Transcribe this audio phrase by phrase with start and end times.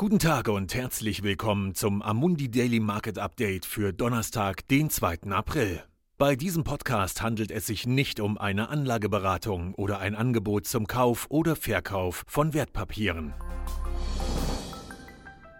[0.00, 5.22] Guten Tag und herzlich willkommen zum Amundi Daily Market Update für Donnerstag, den 2.
[5.30, 5.82] April.
[6.18, 11.26] Bei diesem Podcast handelt es sich nicht um eine Anlageberatung oder ein Angebot zum Kauf
[11.30, 13.34] oder Verkauf von Wertpapieren.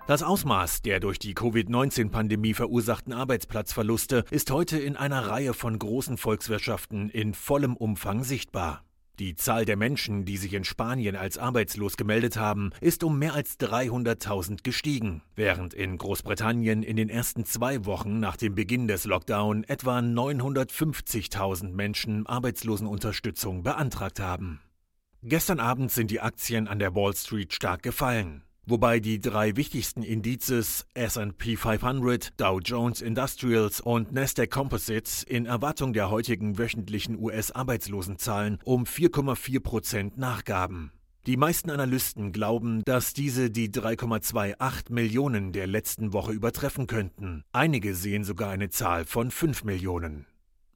[0.07, 6.17] Das Ausmaß der durch die Covid-19-Pandemie verursachten Arbeitsplatzverluste ist heute in einer Reihe von großen
[6.17, 8.85] Volkswirtschaften in vollem Umfang sichtbar.
[9.19, 13.35] Die Zahl der Menschen, die sich in Spanien als arbeitslos gemeldet haben, ist um mehr
[13.35, 19.07] als 300.000 gestiegen, während in Großbritannien in den ersten zwei Wochen nach dem Beginn des
[19.07, 24.61] Lockdown etwa 950.000 Menschen Arbeitslosenunterstützung beantragt haben.
[25.23, 30.03] Gestern Abend sind die Aktien an der Wall Street stark gefallen wobei die drei wichtigsten
[30.03, 38.59] Indizes SP 500, Dow Jones Industrials und Nasdaq Composites in Erwartung der heutigen wöchentlichen US-Arbeitslosenzahlen
[38.65, 40.93] um 4,4 Prozent nachgaben.
[41.27, 47.45] Die meisten Analysten glauben, dass diese die 3,28 Millionen der letzten Woche übertreffen könnten.
[47.53, 50.27] Einige sehen sogar eine Zahl von 5 Millionen.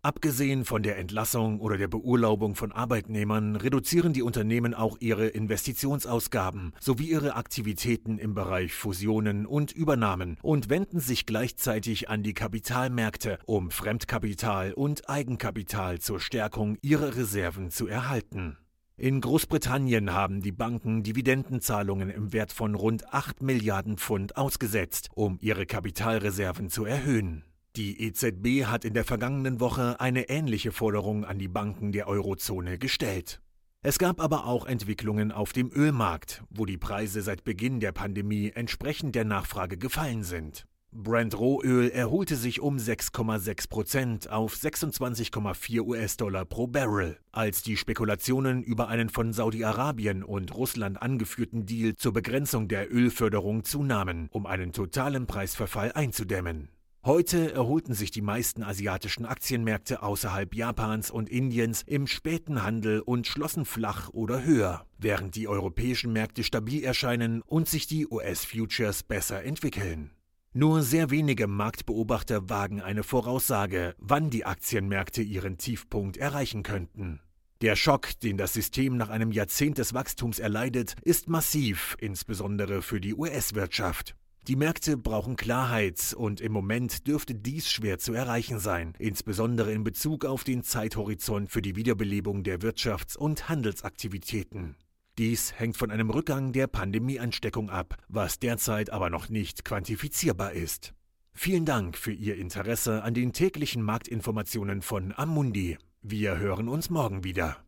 [0.04, 6.72] Abgesehen von der Entlassung oder der Beurlaubung von Arbeitnehmern reduzieren die Unternehmen auch ihre Investitionsausgaben
[6.80, 13.38] sowie ihre Aktivitäten im Bereich Fusionen und Übernahmen und wenden sich gleichzeitig an die Kapitalmärkte,
[13.46, 18.58] um Fremdkapital und Eigenkapital zur Stärkung ihrer Reserven zu erhalten.
[18.96, 25.38] In Großbritannien haben die Banken Dividendenzahlungen im Wert von rund 8 Milliarden Pfund ausgesetzt, um
[25.40, 27.44] ihre Kapitalreserven zu erhöhen.
[27.76, 32.76] Die EZB hat in der vergangenen Woche eine ähnliche Forderung an die Banken der Eurozone
[32.76, 33.40] gestellt.
[33.80, 38.52] Es gab aber auch Entwicklungen auf dem Ölmarkt, wo die Preise seit Beginn der Pandemie
[38.54, 40.66] entsprechend der Nachfrage gefallen sind.
[40.92, 48.62] Brent Rohöl erholte sich um 6,6 Prozent auf 26,4 US-Dollar pro Barrel, als die Spekulationen
[48.62, 54.74] über einen von Saudi-Arabien und Russland angeführten Deal zur Begrenzung der Ölförderung zunahmen, um einen
[54.74, 56.68] totalen Preisverfall einzudämmen.
[57.04, 63.26] Heute erholten sich die meisten asiatischen Aktienmärkte außerhalb Japans und Indiens im späten Handel und
[63.26, 69.42] schlossen flach oder höher, während die europäischen Märkte stabil erscheinen und sich die US-Futures besser
[69.42, 70.12] entwickeln.
[70.52, 77.20] Nur sehr wenige Marktbeobachter wagen eine Voraussage, wann die Aktienmärkte ihren Tiefpunkt erreichen könnten.
[77.62, 83.00] Der Schock, den das System nach einem Jahrzehnt des Wachstums erleidet, ist massiv, insbesondere für
[83.00, 84.14] die US-Wirtschaft.
[84.48, 89.84] Die Märkte brauchen Klarheit und im Moment dürfte dies schwer zu erreichen sein, insbesondere in
[89.84, 94.74] Bezug auf den Zeithorizont für die Wiederbelebung der Wirtschafts- und Handelsaktivitäten.
[95.16, 100.92] Dies hängt von einem Rückgang der Pandemieansteckung ab, was derzeit aber noch nicht quantifizierbar ist.
[101.32, 105.78] Vielen Dank für Ihr Interesse an den täglichen Marktinformationen von Amundi.
[106.02, 107.58] Wir hören uns morgen wieder.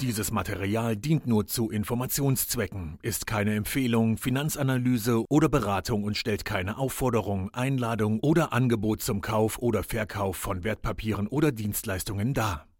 [0.00, 6.78] Dieses Material dient nur zu Informationszwecken, ist keine Empfehlung, Finanzanalyse oder Beratung und stellt keine
[6.78, 12.67] Aufforderung, Einladung oder Angebot zum Kauf oder Verkauf von Wertpapieren oder Dienstleistungen dar.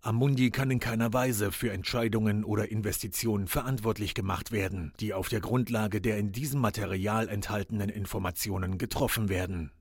[0.00, 5.40] Amundi kann in keiner Weise für Entscheidungen oder Investitionen verantwortlich gemacht werden, die auf der
[5.40, 9.72] Grundlage der in diesem Material enthaltenen Informationen getroffen werden.